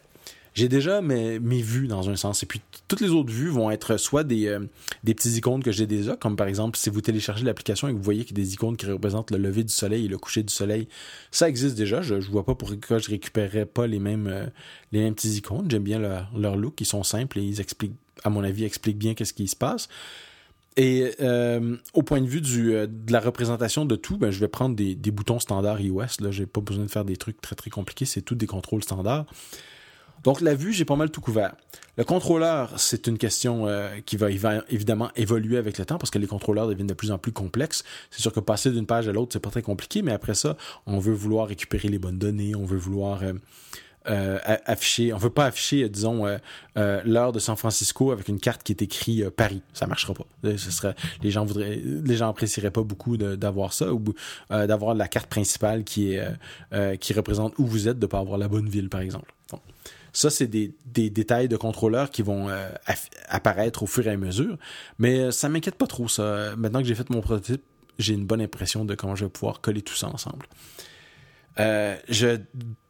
j'ai 0.53 0.69
déjà 0.69 1.01
mes, 1.01 1.39
mes, 1.39 1.61
vues 1.61 1.87
dans 1.87 2.09
un 2.09 2.15
sens. 2.15 2.43
Et 2.43 2.45
puis, 2.45 2.61
toutes 2.87 3.01
les 3.01 3.09
autres 3.09 3.31
vues 3.31 3.49
vont 3.49 3.69
être 3.69 3.97
soit 3.97 4.23
des, 4.23 4.47
euh, 4.47 4.59
des 5.03 5.13
petits 5.13 5.31
icônes 5.31 5.61
que 5.61 5.71
j'ai 5.71 5.85
déjà, 5.85 6.15
comme 6.15 6.35
par 6.35 6.47
exemple, 6.47 6.77
si 6.77 6.89
vous 6.89 7.01
téléchargez 7.01 7.45
l'application 7.45 7.89
et 7.89 7.91
que 7.91 7.97
vous 7.97 8.03
voyez 8.03 8.25
a 8.27 8.33
des 8.33 8.53
icônes 8.53 8.77
qui 8.77 8.85
représentent 8.85 9.31
le 9.31 9.37
lever 9.37 9.63
du 9.63 9.73
soleil 9.73 10.05
et 10.05 10.07
le 10.07 10.17
coucher 10.17 10.43
du 10.43 10.53
soleil, 10.53 10.87
ça 11.29 11.49
existe 11.49 11.75
déjà. 11.75 12.01
Je, 12.01 12.21
je 12.21 12.31
vois 12.31 12.45
pas 12.45 12.55
pourquoi 12.55 12.97
je 12.97 13.09
récupérerais 13.09 13.65
pas 13.65 13.85
les 13.85 13.99
mêmes, 13.99 14.27
euh, 14.27 14.45
les 14.93 15.01
mêmes 15.01 15.13
petits 15.13 15.35
icônes. 15.35 15.69
J'aime 15.69 15.83
bien 15.83 15.99
leur, 15.99 16.31
leur 16.35 16.55
look. 16.55 16.79
Ils 16.81 16.85
sont 16.85 17.03
simples 17.03 17.37
et 17.37 17.43
ils 17.43 17.59
expliquent, 17.59 17.95
à 18.23 18.29
mon 18.29 18.43
avis, 18.43 18.63
expliquent 18.63 18.97
bien 18.97 19.13
qu'est-ce 19.13 19.33
qui 19.33 19.47
se 19.47 19.55
passe. 19.55 19.89
Et 20.77 21.11
euh, 21.21 21.75
au 21.93 22.03
point 22.03 22.21
de 22.21 22.27
vue 22.27 22.41
euh, 22.73 22.85
de 22.87 23.11
la 23.11 23.19
représentation 23.19 23.83
de 23.85 23.95
tout, 23.95 24.17
ben, 24.17 24.29
je 24.29 24.39
vais 24.39 24.47
prendre 24.47 24.75
des, 24.75 24.93
des 24.93 25.09
boutons 25.09 25.39
standards 25.39 25.81
iOS. 25.81 26.21
Là, 26.21 26.29
j'ai 26.29 26.45
pas 26.45 26.61
besoin 26.61 26.85
de 26.85 26.89
faire 26.89 27.03
des 27.03 27.17
trucs 27.17 27.41
très 27.41 27.55
très 27.55 27.71
compliqués. 27.71 28.05
C'est 28.05 28.21
tout 28.21 28.35
des 28.35 28.45
contrôles 28.45 28.83
standards. 28.83 29.25
Donc 30.23 30.41
la 30.41 30.53
vue, 30.53 30.73
j'ai 30.73 30.85
pas 30.85 30.95
mal 30.95 31.09
tout 31.09 31.21
couvert. 31.21 31.55
Le 31.97 32.03
contrôleur, 32.03 32.79
c'est 32.79 33.07
une 33.07 33.17
question 33.17 33.67
euh, 33.67 33.99
qui 34.05 34.17
va, 34.17 34.29
évidemment 34.69 35.09
évoluer 35.15 35.57
avec 35.57 35.79
le 35.79 35.85
temps 35.85 35.97
parce 35.97 36.11
que 36.11 36.19
les 36.19 36.27
contrôleurs 36.27 36.67
deviennent 36.67 36.87
de 36.87 36.93
plus 36.93 37.11
en 37.11 37.17
plus 37.17 37.31
complexes. 37.31 37.83
C'est 38.11 38.21
sûr 38.21 38.31
que 38.31 38.39
passer 38.39 38.69
d'une 38.71 38.85
page 38.85 39.07
à 39.07 39.13
l'autre, 39.13 39.33
c'est 39.33 39.39
pas 39.39 39.49
très 39.49 39.63
compliqué, 39.63 40.03
mais 40.03 40.11
après 40.11 40.35
ça, 40.35 40.57
on 40.85 40.99
veut 40.99 41.13
vouloir 41.13 41.47
récupérer 41.47 41.87
les 41.87 41.97
bonnes 41.97 42.19
données, 42.19 42.55
on 42.55 42.65
veut 42.65 42.77
vouloir 42.77 43.21
euh, 44.09 44.39
afficher, 44.65 45.11
on 45.11 45.17
veut 45.17 45.29
pas 45.29 45.45
afficher, 45.45 45.87
disons, 45.89 46.25
euh, 46.25 46.37
euh, 46.77 47.01
l'heure 47.03 47.33
de 47.33 47.39
San 47.39 47.57
Francisco 47.57 48.11
avec 48.11 48.29
une 48.29 48.39
carte 48.39 48.63
qui 48.63 48.71
est 48.71 48.81
écrit 48.81 49.23
Paris. 49.35 49.61
Ça 49.73 49.85
marchera 49.85 50.13
pas. 50.13 50.25
Les 50.43 51.31
gens 51.31 51.45
voudraient, 51.45 51.75
les 51.83 52.15
gens 52.15 52.29
apprécieraient 52.29 52.71
pas 52.71 52.83
beaucoup 52.83 53.17
d'avoir 53.17 53.73
ça 53.73 53.93
ou 53.93 54.03
d'avoir 54.49 54.95
la 54.95 55.07
carte 55.07 55.27
principale 55.27 55.83
qui 55.83 56.17
représente 57.15 57.53
où 57.57 57.65
vous 57.65 57.87
êtes, 57.87 57.99
de 57.99 58.05
pas 58.05 58.19
avoir 58.19 58.37
la 58.37 58.47
bonne 58.47 58.69
ville, 58.69 58.89
par 58.89 59.01
exemple. 59.01 59.33
Ça, 60.13 60.29
c'est 60.31 60.47
des, 60.47 60.73
des, 60.85 61.11
détails 61.11 61.47
de 61.47 61.57
contrôleurs 61.57 62.09
qui 62.09 62.21
vont 62.21 62.47
apparaître 63.27 63.83
au 63.83 63.87
fur 63.87 64.07
et 64.07 64.11
à 64.11 64.17
mesure. 64.17 64.57
Mais 64.99 65.31
ça 65.31 65.49
m'inquiète 65.49 65.75
pas 65.75 65.87
trop, 65.87 66.07
ça. 66.07 66.55
Maintenant 66.55 66.81
que 66.81 66.87
j'ai 66.87 66.95
fait 66.95 67.09
mon 67.09 67.21
prototype, 67.21 67.61
j'ai 67.99 68.13
une 68.13 68.25
bonne 68.25 68.41
impression 68.41 68.85
de 68.85 68.95
comment 68.95 69.15
je 69.15 69.25
vais 69.25 69.31
pouvoir 69.31 69.61
coller 69.61 69.81
tout 69.81 69.95
ça 69.95 70.07
ensemble. 70.07 70.47
je 71.57 72.39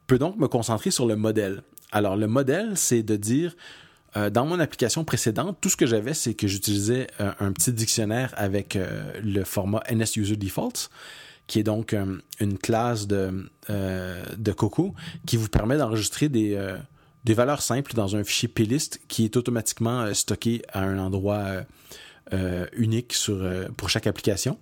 peux 0.07 0.18
donc 0.18 0.38
me 0.38 0.48
concentrer 0.48 0.89
sur 0.92 1.06
le 1.06 1.15
modèle. 1.15 1.62
Alors, 1.92 2.18
le 2.18 2.27
modèle, 2.27 2.75
c'est 2.75 3.04
de 3.04 3.15
dire, 3.15 3.56
euh, 4.15 4.30
dans 4.30 4.45
mon 4.45 4.59
application 4.59 5.04
précédente, 5.04 5.57
tout 5.62 5.69
ce 5.69 5.77
que 5.77 5.86
j'avais, 5.86 6.13
c'est 6.13 6.33
que 6.33 6.48
j'utilisais 6.48 7.07
euh, 7.19 7.31
un 7.39 7.51
petit 7.51 7.71
dictionnaire 7.71 8.33
avec 8.38 8.75
euh, 8.75 9.12
le 9.24 9.44
format 9.44 9.83
NSUserDefaults, 9.92 10.89
qui 11.45 11.59
est 11.59 11.63
donc 11.63 11.95
une 12.42 12.57
classe 12.57 13.07
de, 13.07 13.50
de 13.69 14.51
Coco 14.51 14.94
qui 15.25 15.38
vous 15.38 15.48
permet 15.48 15.77
d'enregistrer 15.77 16.27
des, 16.27 16.60
des 17.24 17.33
valeurs 17.33 17.62
simples 17.62 17.94
dans 17.94 18.18
un 18.18 18.25
fichier 18.25 18.50
plist 18.50 19.00
qui 19.07 19.24
est 19.24 19.38
automatiquement 19.38 20.13
stocké 20.13 20.62
à 20.74 20.81
un 20.81 21.00
endroit 21.00 21.62
unique 22.75 23.13
sur, 23.13 23.50
pour 23.77 23.89
chaque 23.89 24.08
application. 24.08 24.60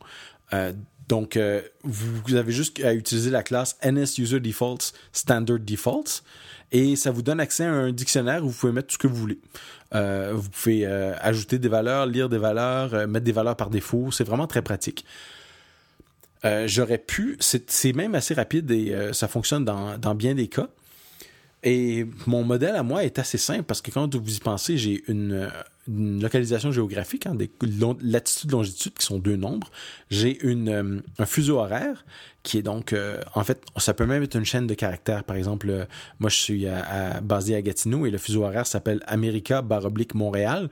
Donc, 1.07 1.37
euh, 1.37 1.61
vous, 1.83 2.35
avez 2.35 2.51
juste 2.51 2.83
à 2.83 2.93
utiliser 2.93 3.29
la 3.29 3.43
classe 3.43 3.77
NSUserDefaults 3.83 4.93
Standard 5.11 5.59
Defaults 5.59 6.23
et 6.71 6.95
ça 6.95 7.11
vous 7.11 7.21
donne 7.21 7.39
accès 7.39 7.63
à 7.63 7.71
un 7.71 7.91
dictionnaire 7.91 8.43
où 8.43 8.49
vous 8.49 8.59
pouvez 8.59 8.73
mettre 8.73 8.87
tout 8.87 8.93
ce 8.93 8.97
que 8.97 9.07
vous 9.07 9.15
voulez. 9.15 9.39
Euh, 9.93 10.31
vous 10.33 10.49
pouvez 10.49 10.85
euh, 10.85 11.13
ajouter 11.21 11.59
des 11.59 11.69
valeurs, 11.69 12.07
lire 12.07 12.27
des 12.27 12.39
valeurs, 12.39 13.07
mettre 13.07 13.23
des 13.23 13.31
valeurs 13.31 13.55
par 13.55 13.69
défaut. 13.69 14.11
C'est 14.11 14.23
vraiment 14.23 14.47
très 14.47 14.61
pratique. 14.61 15.05
J'aurais 16.65 16.99
pu, 16.99 17.37
c'est 17.39 17.93
même 17.93 18.13
assez 18.13 18.35
rapide 18.35 18.69
et 18.69 18.95
ça 19.13 19.27
fonctionne 19.27 19.65
dans 19.65 20.15
bien 20.15 20.35
des 20.35 20.47
cas. 20.47 20.67
Et 21.63 22.05
mon 22.27 22.43
modèle 22.43 22.75
à 22.75 22.83
moi 22.83 23.03
est 23.03 23.17
assez 23.17 23.39
simple 23.39 23.63
parce 23.63 23.81
que 23.81 23.89
quand 23.89 24.13
vous 24.13 24.35
y 24.35 24.39
pensez, 24.39 24.77
j'ai 24.77 25.03
une 25.07 25.49
une 25.87 26.21
localisation 26.21 26.71
géographique, 26.71 27.27
hein, 27.27 27.35
des 27.35 27.49
latitude 28.01 28.51
longitude 28.51 28.93
qui 28.93 29.05
sont 29.05 29.19
deux 29.19 29.35
nombres. 29.35 29.69
J'ai 30.09 30.43
une 30.43 30.69
euh, 30.69 31.01
un 31.19 31.25
fuseau 31.25 31.59
horaire 31.59 32.05
qui 32.41 32.59
est 32.59 32.61
donc 32.61 32.93
euh, 32.93 33.21
en 33.33 33.43
fait 33.43 33.61
ça 33.77 33.93
peut 33.93 34.05
même 34.05 34.21
être 34.23 34.35
une 34.35 34.45
chaîne 34.45 34.67
de 34.67 34.73
caractères. 34.73 35.23
Par 35.23 35.35
exemple, 35.35 35.69
euh, 35.69 35.85
moi 36.19 36.29
je 36.29 36.37
suis 36.37 36.67
à, 36.67 37.21
basé 37.21 37.55
à 37.55 37.61
Gatineau 37.61 38.05
et 38.05 38.11
le 38.11 38.17
fuseau 38.17 38.43
horaire 38.43 38.65
s'appelle 38.65 39.01
America 39.05 39.61
baroblique 39.61 40.15
Montréal. 40.15 40.69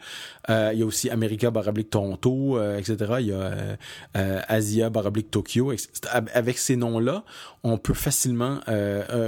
il 0.50 0.74
y 0.75 0.82
a 0.82 0.86
aussi 0.86 1.10
America 1.10 1.51
baroblique 1.51 1.91
Toronto, 1.91 2.60
etc. 2.77 3.13
Il 3.20 3.27
y 3.27 3.34
a 3.34 3.77
Asia 4.48 4.89
baroblique 4.89 5.32
Tokyo. 5.32 5.74
Avec 6.34 6.58
ces 6.58 6.75
noms-là, 6.75 7.24
on 7.63 7.77
peut 7.77 7.93
facilement 7.93 8.60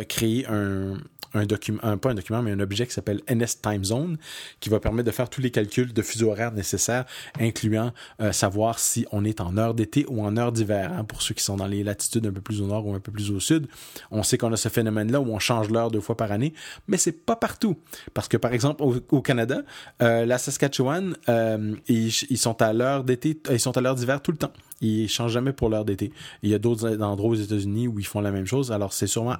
créer 0.07 0.45
un 0.47 0.97
un 1.33 1.45
document, 1.45 1.97
pas 1.97 2.11
un 2.11 2.15
document, 2.15 2.41
mais 2.41 2.51
un 2.51 2.59
objet 2.59 2.87
qui 2.87 2.93
s'appelle 2.93 3.21
NS 3.29 3.61
Time 3.61 3.83
Zone, 3.83 4.17
qui 4.59 4.69
va 4.69 4.79
permettre 4.79 5.07
de 5.07 5.11
faire 5.11 5.29
tous 5.29 5.41
les 5.41 5.51
calculs 5.51 5.65
calcul 5.65 5.93
de 5.93 6.01
fuseau 6.01 6.29
horaire 6.29 6.51
nécessaire, 6.51 7.05
incluant 7.39 7.91
euh, 8.21 8.31
savoir 8.31 8.79
si 8.79 9.05
on 9.11 9.25
est 9.25 9.41
en 9.41 9.57
heure 9.57 9.73
d'été 9.73 10.05
ou 10.07 10.23
en 10.23 10.37
heure 10.37 10.51
d'hiver. 10.51 10.91
Hein, 10.93 11.03
pour 11.03 11.21
ceux 11.21 11.33
qui 11.33 11.43
sont 11.43 11.57
dans 11.57 11.67
les 11.67 11.83
latitudes 11.83 12.25
un 12.27 12.31
peu 12.31 12.41
plus 12.41 12.61
au 12.61 12.67
nord 12.67 12.85
ou 12.85 12.93
un 12.93 12.99
peu 12.99 13.11
plus 13.11 13.31
au 13.31 13.39
sud, 13.39 13.67
on 14.11 14.23
sait 14.23 14.37
qu'on 14.37 14.53
a 14.53 14.57
ce 14.57 14.69
phénomène-là 14.69 15.19
où 15.19 15.27
on 15.33 15.39
change 15.39 15.69
l'heure 15.69 15.91
deux 15.91 16.01
fois 16.01 16.15
par 16.15 16.31
année, 16.31 16.53
mais 16.87 16.97
c'est 16.97 17.11
pas 17.11 17.35
partout. 17.35 17.77
Parce 18.13 18.27
que 18.27 18.37
par 18.37 18.53
exemple 18.53 18.83
au, 18.83 19.21
Canada, 19.21 19.61
euh, 20.01 20.25
la 20.25 20.37
Saskatchewan, 20.37 21.15
euh, 21.29 21.75
ils, 21.87 22.37
sont 22.37 22.61
à 22.61 22.73
l'heure 22.73 23.03
d'été, 23.03 23.39
ils 23.49 23.59
sont 23.59 23.75
à 23.77 23.81
l'heure 23.81 23.95
d'hiver 23.95 24.21
tout 24.21 24.31
le 24.31 24.37
temps. 24.37 24.53
Ils 24.81 25.07
changent 25.07 25.31
jamais 25.31 25.53
pour 25.53 25.69
l'heure 25.69 25.85
d'été. 25.85 26.11
Il 26.43 26.49
y 26.49 26.53
a 26.53 26.59
d'autres 26.59 27.01
endroits 27.01 27.31
aux 27.31 27.35
États-Unis 27.35 27.87
où 27.87 27.99
ils 27.99 28.05
font 28.05 28.21
la 28.21 28.31
même 28.31 28.45
chose. 28.45 28.71
Alors 28.71 28.93
c'est 28.93 29.07
sûrement 29.07 29.35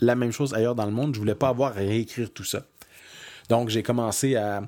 la, 0.00 0.14
même 0.14 0.32
chose 0.32 0.54
ailleurs 0.54 0.74
dans 0.74 0.86
le 0.86 0.92
monde. 0.92 1.14
Je 1.14 1.20
voulais 1.20 1.34
pas 1.34 1.48
avoir 1.48 1.72
à 1.72 1.80
réécrire 1.80 2.30
tout 2.32 2.44
ça. 2.44 2.64
Donc, 3.48 3.68
j'ai 3.68 3.82
commencé 3.82 4.36
à, 4.36 4.62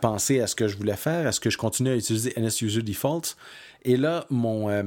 penser 0.00 0.40
à 0.40 0.46
ce 0.46 0.54
que 0.54 0.68
je 0.68 0.76
voulais 0.76 0.96
faire, 0.96 1.26
à 1.26 1.32
ce 1.32 1.40
que 1.40 1.50
je 1.50 1.58
continue 1.58 1.90
à 1.90 1.96
utiliser 1.96 2.32
NSUser 2.36 2.82
Defaults. 2.82 3.36
Et 3.84 3.96
là, 3.96 4.26
mon, 4.30 4.68
euh, 4.68 4.82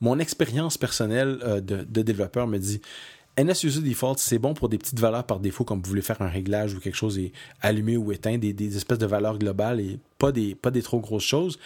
mon 0.00 0.18
expérience 0.18 0.78
personnelle 0.78 1.38
euh, 1.42 1.60
de, 1.60 2.02
développeur 2.02 2.46
me 2.46 2.58
dit 2.58 2.80
NSUser 3.38 3.80
Defaults, 3.82 4.18
c'est 4.18 4.38
bon 4.38 4.54
pour 4.54 4.68
des 4.68 4.78
petites 4.78 5.00
valeurs 5.00 5.24
par 5.24 5.38
défaut, 5.38 5.64
comme 5.64 5.80
vous 5.80 5.88
voulez 5.88 6.02
faire 6.02 6.20
un 6.22 6.28
réglage 6.28 6.74
ou 6.74 6.80
quelque 6.80 6.96
chose 6.96 7.18
et 7.18 7.32
allumer 7.60 7.96
ou 7.96 8.12
éteindre, 8.12 8.40
des, 8.40 8.76
espèces 8.76 8.98
de 8.98 9.06
valeurs 9.06 9.38
globales 9.38 9.80
et 9.80 9.98
pas 10.18 10.32
des, 10.32 10.54
pas 10.54 10.70
des 10.70 10.82
trop 10.82 11.00
grosses 11.00 11.24
choses. 11.24 11.58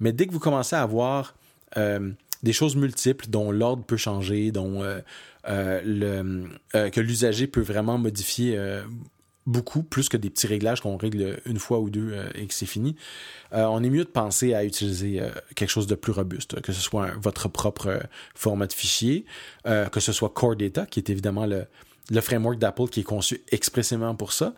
Mais 0.00 0.12
dès 0.12 0.26
que 0.26 0.32
vous 0.32 0.40
commencez 0.40 0.74
à 0.76 0.82
avoir 0.82 1.34
euh, 1.76 2.10
des 2.42 2.52
choses 2.52 2.76
multiples 2.76 3.26
dont 3.28 3.50
l'ordre 3.50 3.84
peut 3.84 3.96
changer, 3.96 4.52
dont 4.52 4.82
le, 5.46 6.44
que 6.72 7.00
l'usager 7.00 7.46
peut 7.46 7.62
vraiment 7.62 7.96
modifier 7.98 8.58
beaucoup, 9.46 9.82
plus 9.82 10.08
que 10.08 10.16
des 10.16 10.30
petits 10.30 10.46
réglages 10.46 10.80
qu'on 10.80 10.96
règle 10.96 11.40
une 11.44 11.58
fois 11.58 11.78
ou 11.80 11.90
deux 11.90 12.12
euh, 12.12 12.28
et 12.34 12.46
que 12.46 12.54
c'est 12.54 12.66
fini. 12.66 12.96
Euh, 13.52 13.64
on 13.64 13.82
est 13.82 13.90
mieux 13.90 14.04
de 14.04 14.10
penser 14.10 14.54
à 14.54 14.64
utiliser 14.64 15.20
euh, 15.20 15.30
quelque 15.54 15.70
chose 15.70 15.86
de 15.86 15.94
plus 15.94 16.12
robuste, 16.12 16.60
que 16.60 16.72
ce 16.72 16.80
soit 16.80 17.10
votre 17.20 17.48
propre 17.48 18.00
format 18.34 18.66
de 18.66 18.72
fichier, 18.72 19.24
que 19.64 20.00
ce 20.00 20.12
soit 20.12 20.30
Core 20.30 20.56
Data, 20.56 20.86
qui 20.86 21.00
est 21.00 21.10
évidemment 21.10 21.46
le 21.46 22.20
framework 22.20 22.58
d'Apple 22.58 22.88
qui 22.88 23.00
est 23.00 23.04
conçu 23.04 23.42
expressément 23.50 24.14
pour 24.14 24.32
ça, 24.32 24.54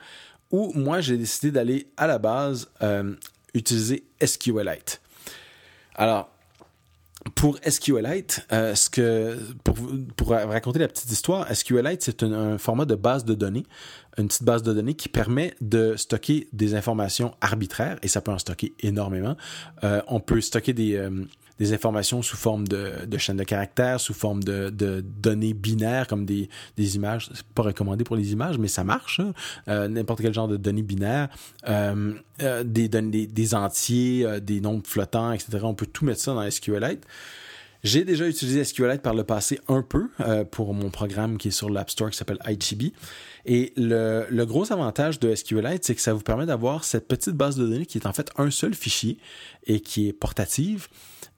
ou 0.50 0.72
moi 0.74 1.00
j'ai 1.00 1.16
décidé 1.16 1.50
d'aller 1.50 1.88
à 1.96 2.06
la 2.06 2.18
base 2.18 2.70
utiliser 3.54 4.04
SQLite. 4.24 5.00
Alors, 5.94 6.30
pour 7.34 7.58
SQLite, 7.66 8.46
que 8.92 9.38
pour, 9.64 9.76
pour 10.16 10.28
raconter 10.28 10.78
la 10.78 10.88
petite 10.88 11.10
histoire, 11.10 11.52
SQLite 11.54 12.02
c'est 12.02 12.22
un, 12.22 12.58
format 12.58 12.84
de 12.84 12.94
base 12.94 13.24
de 13.24 13.34
données 13.34 13.64
une 14.18 14.28
petite 14.28 14.44
base 14.44 14.62
de 14.62 14.72
données 14.72 14.94
qui 14.94 15.08
permet 15.08 15.54
de 15.60 15.94
stocker 15.96 16.48
des 16.52 16.74
informations 16.74 17.34
arbitraires, 17.40 17.98
et 18.02 18.08
ça 18.08 18.20
peut 18.20 18.32
en 18.32 18.38
stocker 18.38 18.74
énormément. 18.80 19.36
Euh, 19.84 20.00
on 20.08 20.20
peut 20.20 20.40
stocker 20.40 20.72
des, 20.72 20.96
euh, 20.96 21.10
des 21.58 21.72
informations 21.72 22.22
sous 22.22 22.36
forme 22.36 22.66
de, 22.68 23.06
de 23.06 23.18
chaînes 23.18 23.36
de 23.36 23.44
caractères, 23.44 24.00
sous 24.00 24.14
forme 24.14 24.42
de, 24.42 24.70
de 24.70 25.00
données 25.00 25.54
binaires 25.54 26.06
comme 26.06 26.26
des, 26.26 26.48
des 26.76 26.96
images. 26.96 27.30
C'est 27.34 27.46
pas 27.46 27.62
recommandé 27.62 28.04
pour 28.04 28.16
les 28.16 28.32
images, 28.32 28.58
mais 28.58 28.68
ça 28.68 28.84
marche. 28.84 29.20
Hein. 29.20 29.32
Euh, 29.68 29.88
n'importe 29.88 30.20
quel 30.20 30.34
genre 30.34 30.48
de 30.48 30.56
données 30.56 30.82
binaires, 30.82 31.28
des, 31.66 32.88
des, 32.88 33.26
des 33.26 33.54
entiers, 33.54 34.40
des 34.40 34.60
nombres 34.60 34.86
flottants, 34.86 35.32
etc. 35.32 35.58
On 35.62 35.74
peut 35.74 35.86
tout 35.86 36.04
mettre 36.04 36.20
ça 36.20 36.34
dans 36.34 36.48
SQLite. 36.50 37.04
J'ai 37.84 38.04
déjà 38.04 38.26
utilisé 38.26 38.64
SQLite 38.64 39.00
par 39.00 39.14
le 39.14 39.22
passé 39.22 39.60
un 39.68 39.82
peu 39.82 40.08
pour 40.50 40.74
mon 40.74 40.90
programme 40.90 41.38
qui 41.38 41.48
est 41.48 41.52
sur 41.52 41.70
l'App 41.70 41.90
Store 41.90 42.10
qui 42.10 42.16
s'appelle 42.16 42.38
IGB. 42.44 42.92
Et 43.44 43.72
le, 43.76 44.26
le 44.28 44.44
gros 44.44 44.72
avantage 44.72 45.20
de 45.20 45.32
SQLite, 45.32 45.84
c'est 45.84 45.94
que 45.94 46.00
ça 46.00 46.12
vous 46.12 46.20
permet 46.20 46.46
d'avoir 46.46 46.82
cette 46.82 47.06
petite 47.06 47.34
base 47.34 47.56
de 47.56 47.64
données 47.64 47.86
qui 47.86 47.98
est 47.98 48.06
en 48.06 48.12
fait 48.12 48.30
un 48.38 48.50
seul 48.50 48.74
fichier 48.74 49.18
et 49.66 49.78
qui 49.78 50.08
est 50.08 50.12
portative 50.12 50.88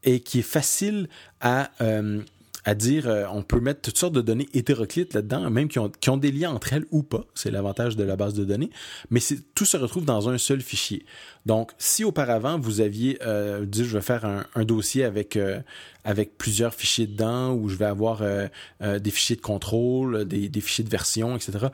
et 0.05 0.21
qui 0.21 0.40
est 0.40 0.43
facile 0.43 1.09
à, 1.40 1.71
euh, 1.81 2.23
à 2.69 2.75
dire, 2.75 3.09
euh, 3.09 3.25
on 3.33 3.43
peut 3.43 3.61
mettre 3.61 3.81
toutes 3.81 3.97
sortes 3.97 4.13
de 4.13 4.21
données 4.21 4.47
hétéroclites 4.53 5.15
là-dedans, 5.15 5.49
même 5.49 5.69
qui 5.69 5.79
ont, 5.79 5.89
qui 5.89 6.11
ont 6.11 6.19
des 6.19 6.31
liens 6.31 6.51
entre 6.51 6.75
elles 6.75 6.85
ou 6.91 7.03
pas. 7.03 7.25
C'est 7.35 7.51
l'avantage 7.51 7.97
de 7.97 8.05
la 8.05 8.15
base 8.15 8.35
de 8.35 8.45
données. 8.45 8.69
Mais 9.09 9.21
tout 9.55 9.65
se 9.65 9.79
retrouve 9.79 10.05
dans 10.05 10.29
un 10.29 10.37
seul 10.37 10.61
fichier. 10.61 11.07
Donc, 11.47 11.73
si 11.79 12.05
auparavant, 12.05 12.59
vous 12.59 12.83
aviez 12.83 13.21
euh, 13.23 13.65
dit, 13.65 13.87
je 13.87 13.97
vais 13.97 14.03
faire 14.03 14.27
un, 14.27 14.65
dossier 14.67 15.05
avec, 15.05 15.37
euh, 15.37 15.61
avec 16.05 16.37
plusieurs 16.37 16.75
fichiers 16.75 17.07
dedans, 17.07 17.55
où 17.55 17.71
je 17.71 17.77
vais 17.77 17.87
avoir 17.87 18.23
des 18.81 19.11
fichiers 19.11 19.37
de 19.37 19.41
contrôle, 19.41 20.27
des, 20.27 20.51
des, 20.51 20.61
fichiers 20.61 20.85
de 20.85 20.91
version, 20.91 21.37
etc., 21.37 21.69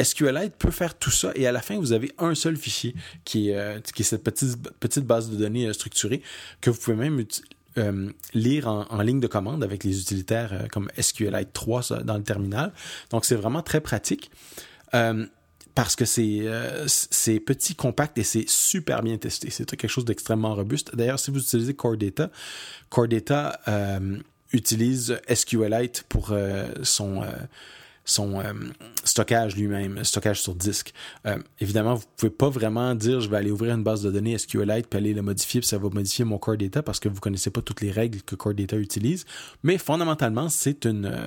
SQLite 0.00 0.54
peut 0.56 0.70
faire 0.70 0.96
tout 0.96 1.10
ça. 1.10 1.32
Et 1.34 1.48
à 1.48 1.52
la 1.52 1.62
fin, 1.62 1.80
vous 1.80 1.92
avez 1.92 2.12
un 2.18 2.36
seul 2.36 2.56
fichier 2.56 2.94
qui 3.24 3.50
est, 3.50 3.92
qui 3.92 4.02
est 4.02 4.04
cette 4.04 4.22
petite, 4.22 4.56
petite 4.78 5.04
base 5.04 5.30
de 5.30 5.36
données 5.36 5.72
structurée 5.72 6.22
que 6.60 6.70
vous 6.70 6.78
pouvez 6.78 6.96
même 6.96 7.18
utiliser 7.18 7.55
euh, 7.78 8.10
lire 8.32 8.68
en, 8.68 9.02
ligne 9.02 9.20
de 9.20 9.26
commande 9.26 9.62
avec 9.62 9.84
les 9.84 10.00
utilitaires 10.00 10.52
euh, 10.52 10.66
comme 10.70 10.90
SQLite 10.98 11.52
3 11.52 12.02
dans 12.04 12.16
le 12.16 12.22
terminal. 12.22 12.72
Donc 13.10 13.24
c'est 13.24 13.34
vraiment 13.34 13.62
très 13.62 13.80
pratique. 13.80 14.30
Euh, 14.94 15.26
parce 15.74 15.94
que 15.94 16.06
c'est 16.06 17.40
petit, 17.40 17.74
compact 17.74 18.16
et 18.16 18.22
c'est 18.22 18.48
super 18.48 19.02
bien 19.02 19.18
testé. 19.18 19.50
C'est 19.50 19.66
quelque 19.66 19.90
chose 19.90 20.06
d'extrêmement 20.06 20.54
robuste. 20.54 20.96
D'ailleurs, 20.96 21.18
si 21.18 21.30
vous 21.30 21.38
utilisez 21.38 21.74
Core 21.74 21.98
Data, 21.98 22.30
Core 22.88 23.08
Data 23.08 23.60
utilise 24.54 25.20
SQLite 25.28 26.04
pour 26.08 26.34
son 26.82 27.24
son 28.06 28.40
euh, 28.40 28.52
stockage 29.04 29.56
lui-même, 29.56 30.02
stockage 30.04 30.40
sur 30.40 30.54
disque. 30.54 30.94
Euh, 31.26 31.36
évidemment, 31.60 31.96
vous 31.96 32.04
pouvez 32.16 32.30
pas 32.30 32.48
vraiment 32.48 32.94
dire 32.94 33.20
je 33.20 33.28
vais 33.28 33.36
aller 33.36 33.50
ouvrir 33.50 33.74
une 33.74 33.82
base 33.82 34.02
de 34.02 34.10
données 34.10 34.38
SQLite 34.38 34.86
puis 34.88 34.96
aller 34.96 35.12
la 35.12 35.22
modifier 35.22 35.60
puis 35.60 35.68
ça 35.68 35.76
va 35.76 35.90
modifier 35.90 36.24
mon 36.24 36.38
core 36.38 36.56
data 36.56 36.82
parce 36.82 37.00
que 37.00 37.08
vous 37.08 37.20
connaissez 37.20 37.50
pas 37.50 37.60
toutes 37.60 37.82
les 37.82 37.90
règles 37.90 38.22
que 38.22 38.36
core 38.36 38.54
data 38.54 38.76
utilise. 38.76 39.26
Mais 39.62 39.76
fondamentalement, 39.76 40.48
c'est 40.48 40.86
une 40.86 41.06
euh, 41.06 41.26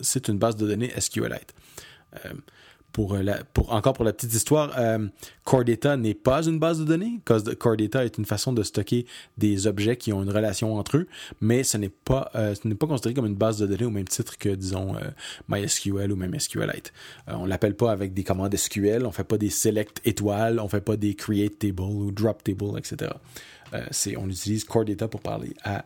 c'est 0.00 0.28
une 0.28 0.38
base 0.38 0.56
de 0.56 0.66
données 0.66 0.92
SQLite 0.98 1.52
euh, 2.98 3.34
pour 3.52 3.72
encore 3.72 3.92
pour 3.94 4.04
la 4.04 4.12
petite 4.12 4.32
histoire, 4.34 4.72
euh, 4.78 5.06
Core 5.44 5.64
Data 5.64 5.96
n'est 5.96 6.14
pas 6.14 6.46
une 6.46 6.58
base 6.58 6.80
de 6.80 6.84
données. 6.84 7.20
Core 7.24 7.76
Data 7.76 8.04
est 8.04 8.18
une 8.18 8.24
façon 8.24 8.52
de 8.52 8.62
stocker 8.62 9.06
des 9.38 9.66
objets 9.66 9.96
qui 9.96 10.12
ont 10.12 10.22
une 10.22 10.30
relation 10.30 10.74
entre 10.76 10.98
eux, 10.98 11.06
mais 11.40 11.62
ce 11.62 11.76
n'est 11.76 11.88
pas 11.88 12.30
euh, 12.34 12.54
ce 12.54 12.66
n'est 12.66 12.74
pas 12.74 12.86
considéré 12.86 13.14
comme 13.14 13.26
une 13.26 13.34
base 13.34 13.58
de 13.58 13.66
données 13.66 13.84
au 13.84 13.90
même 13.90 14.08
titre 14.08 14.38
que 14.38 14.48
disons 14.48 14.96
euh, 14.96 15.10
MySQL 15.48 16.12
ou 16.12 16.16
même 16.16 16.38
SQLite. 16.38 16.92
on 17.28 17.46
l'appelle 17.46 17.76
pas 17.76 17.92
avec 17.92 18.14
des 18.14 18.24
commandes 18.24 18.54
SQL, 18.54 19.06
on 19.06 19.12
fait 19.12 19.24
pas 19.24 19.38
des 19.38 19.50
select 19.50 20.00
étoiles, 20.04 20.60
on 20.60 20.68
fait 20.68 20.80
pas 20.80 20.96
des 20.96 21.14
create 21.14 21.58
table 21.58 21.82
ou 21.82 22.10
drop 22.10 22.42
table, 22.42 22.78
etc. 22.78 23.12
on 24.16 24.28
utilise 24.28 24.64
Core 24.64 24.84
Data 24.84 25.08
pour 25.08 25.20
parler 25.20 25.54
à, 25.62 25.84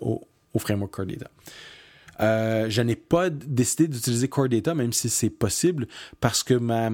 au, 0.00 0.22
au 0.52 0.58
framework 0.58 0.92
Core 0.92 1.06
Data. 1.06 1.30
Euh, 2.20 2.66
je 2.68 2.82
n'ai 2.82 2.96
pas 2.96 3.30
décidé 3.30 3.88
d'utiliser 3.88 4.28
Core 4.28 4.48
Data, 4.48 4.74
même 4.74 4.92
si 4.92 5.08
c'est 5.08 5.30
possible, 5.30 5.86
parce 6.20 6.42
que 6.42 6.54
ma 6.54 6.90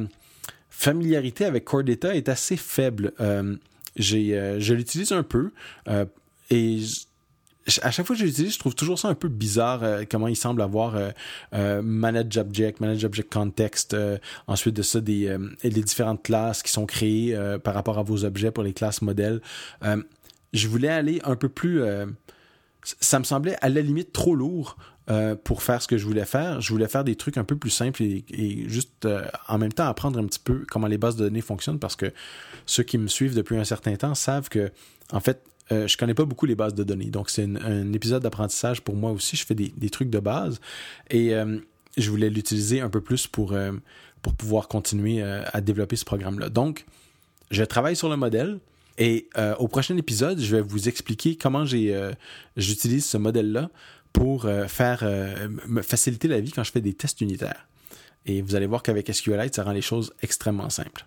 familiarité 0.71 1.45
avec 1.45 1.65
Core 1.65 1.85
Data 1.85 2.15
est 2.15 2.29
assez 2.29 2.57
faible. 2.57 3.12
Euh, 3.21 3.57
euh, 4.12 4.57
je 4.61 4.75
l'utilise 4.75 5.12
un 5.12 5.23
peu 5.23 5.50
et 6.50 6.81
à 7.83 7.91
chaque 7.91 8.07
fois 8.07 8.17
que 8.17 8.21
je 8.21 8.27
l'utilise, 8.27 8.55
je 8.55 8.59
trouve 8.59 8.75
toujours 8.75 8.99
ça 8.99 9.09
un 9.09 9.15
peu 9.15 9.29
bizarre 9.29 9.83
comment 10.11 10.27
il 10.27 10.37
semble 10.37 10.62
avoir 10.62 10.97
manage 11.53 12.39
object, 12.39 12.81
manage 12.81 13.05
object 13.05 13.33
context, 13.33 13.97
ensuite 14.47 14.75
de 14.75 14.83
ça 14.83 15.00
des 15.00 15.37
les 15.62 15.71
différentes 15.71 16.23
classes 16.23 16.62
qui 16.62 16.73
sont 16.73 16.87
créées 16.87 17.37
par 17.62 17.75
rapport 17.75 17.99
à 17.99 18.03
vos 18.03 18.25
objets 18.25 18.50
pour 18.50 18.65
les 18.65 18.73
classes 18.73 19.03
modèles. 19.03 19.41
je 20.53 20.69
voulais 20.69 20.89
aller 20.89 21.21
un 21.25 21.37
peu 21.37 21.49
plus 21.49 21.83
ça 22.83 23.19
me 23.19 23.25
semblait 23.25 23.57
à 23.61 23.69
la 23.69 23.81
limite 23.81 24.12
trop 24.12 24.35
lourd 24.35 24.77
euh, 25.11 25.35
pour 25.35 25.64
faire 25.64 25.83
ce 25.83 25.88
que 25.88 25.99
je 25.99 26.05
voulais 26.05 26.25
faire. 26.25 26.61
Je 26.61 26.73
voulais 26.73 26.87
faire 26.87 27.02
des 27.02 27.17
trucs 27.17 27.37
un 27.37 27.43
peu 27.43 27.57
plus 27.57 27.71
simples 27.71 28.00
et, 28.02 28.64
juste 28.69 29.07
euh, 29.07 29.25
en 29.49 29.59
même 29.59 29.73
temps 29.73 29.87
apprendre 29.87 30.21
un 30.21 30.25
petit 30.25 30.38
peu 30.38 30.64
comment 30.71 30.87
les 30.87 30.99
bases 30.99 31.17
de 31.17 31.25
données 31.25 31.40
fonctionnent 31.40 31.81
parce 31.81 31.97
que 31.97 32.12
ceux 32.64 32.85
qui 32.85 32.97
me 32.97 33.09
suivent 33.09 33.35
depuis 33.35 33.57
un 33.57 33.64
certain 33.64 33.97
temps 33.97 34.14
savent 34.14 34.49
que, 34.49 34.71
en 35.11 35.19
fait, 35.19 35.43
euh, 35.73 35.88
je 35.88 35.97
connais 35.97 36.14
pas 36.14 36.26
beaucoup 36.26 36.47
les 36.47 36.55
bases 36.55 36.75
de 36.75 36.85
données. 36.85 37.07
Donc, 37.07 37.29
c'est 37.29 37.43
un 37.43 37.93
épisode 37.93 38.23
d'apprentissage 38.23 38.83
pour 38.83 38.95
moi 38.95 39.11
aussi. 39.11 39.37
Je 39.37 39.45
fais 39.45 39.57
des, 39.57 39.73
des 39.76 39.90
trucs 39.90 40.11
de 40.11 40.21
base 40.21 40.61
et 41.11 41.33
je 41.97 42.11
voulais 42.11 42.31
l'utiliser 42.31 42.81
un 42.81 42.88
peu 42.88 43.00
plus 43.00 43.26
pour, 43.26 43.57
pour 44.23 44.35
pouvoir 44.35 44.69
continuer 44.69 45.23
à 45.23 45.61
développer 45.61 45.97
ce 45.97 46.05
programme-là. 46.05 46.50
Donc, 46.50 46.87
je 47.50 47.64
travaille 47.64 47.97
sur 47.97 48.09
le 48.09 48.17
modèle. 48.17 48.61
Et 48.99 49.29
au 49.59 49.67
prochain 49.67 49.97
épisode, 49.97 50.38
je 50.38 50.55
vais 50.55 50.62
vous 50.62 50.88
expliquer 50.88 51.35
comment 51.35 51.64
j'ai 51.64 52.12
j'utilise 52.57 53.07
ce 53.07 53.17
modèle-là 53.17 53.71
pour 54.12 54.45
euh, 54.45 54.67
faire 54.67 55.00
euh, 55.02 55.49
me 55.67 55.83
faciliter 55.83 56.29
la 56.29 56.40
vie 56.40 56.52
quand 56.52 56.64
je 56.64 56.73
fais 56.73 56.81
des 56.81 56.95
tests 56.95 57.21
unitaires. 57.21 57.67
Et 58.26 58.43
vous 58.43 58.55
allez 58.55 58.67
voir 58.67 58.83
qu'avec 58.83 59.12
SQLite, 59.12 59.55
ça 59.55 59.64
rend 59.64 59.73
les 59.73 59.83
choses 59.83 60.12
extrêmement 60.23 60.71
simples. 60.71 61.07